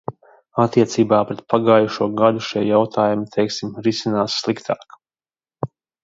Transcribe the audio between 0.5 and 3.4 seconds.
Attiecībā pret pagājušo gadu šie jautājumi,